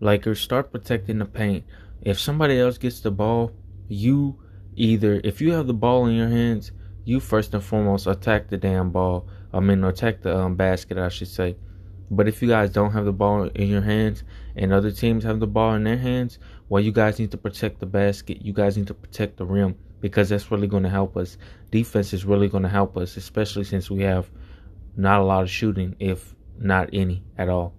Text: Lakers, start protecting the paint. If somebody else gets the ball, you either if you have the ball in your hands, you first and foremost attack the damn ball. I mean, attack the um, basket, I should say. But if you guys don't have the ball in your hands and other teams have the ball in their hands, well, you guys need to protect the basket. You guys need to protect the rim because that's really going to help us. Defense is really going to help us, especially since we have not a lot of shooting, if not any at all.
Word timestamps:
Lakers, 0.00 0.40
start 0.40 0.70
protecting 0.70 1.18
the 1.18 1.24
paint. 1.24 1.64
If 2.02 2.20
somebody 2.20 2.58
else 2.58 2.78
gets 2.78 3.00
the 3.00 3.10
ball, 3.10 3.52
you 3.88 4.38
either 4.76 5.20
if 5.24 5.40
you 5.40 5.52
have 5.52 5.66
the 5.66 5.74
ball 5.74 6.06
in 6.06 6.14
your 6.14 6.28
hands, 6.28 6.70
you 7.04 7.20
first 7.20 7.54
and 7.54 7.62
foremost 7.62 8.06
attack 8.06 8.48
the 8.48 8.56
damn 8.56 8.90
ball. 8.90 9.26
I 9.52 9.60
mean, 9.60 9.82
attack 9.82 10.22
the 10.22 10.36
um, 10.36 10.56
basket, 10.56 10.98
I 10.98 11.08
should 11.08 11.28
say. 11.28 11.56
But 12.10 12.28
if 12.28 12.40
you 12.40 12.48
guys 12.48 12.70
don't 12.70 12.92
have 12.92 13.04
the 13.04 13.12
ball 13.12 13.44
in 13.44 13.68
your 13.68 13.82
hands 13.82 14.24
and 14.56 14.72
other 14.72 14.90
teams 14.90 15.24
have 15.24 15.40
the 15.40 15.46
ball 15.46 15.74
in 15.74 15.84
their 15.84 15.98
hands, 15.98 16.38
well, 16.68 16.82
you 16.82 16.92
guys 16.92 17.18
need 17.18 17.30
to 17.32 17.36
protect 17.36 17.80
the 17.80 17.86
basket. 17.86 18.42
You 18.42 18.52
guys 18.52 18.76
need 18.76 18.86
to 18.86 18.94
protect 18.94 19.36
the 19.36 19.44
rim 19.44 19.76
because 20.00 20.28
that's 20.28 20.50
really 20.50 20.68
going 20.68 20.84
to 20.84 20.88
help 20.88 21.16
us. 21.16 21.38
Defense 21.70 22.12
is 22.12 22.24
really 22.24 22.48
going 22.48 22.62
to 22.62 22.68
help 22.68 22.96
us, 22.96 23.16
especially 23.16 23.64
since 23.64 23.90
we 23.90 24.02
have 24.02 24.30
not 24.96 25.20
a 25.20 25.24
lot 25.24 25.42
of 25.42 25.50
shooting, 25.50 25.96
if 25.98 26.34
not 26.58 26.90
any 26.92 27.24
at 27.36 27.48
all. 27.48 27.74